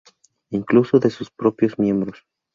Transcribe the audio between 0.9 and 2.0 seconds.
de sus propios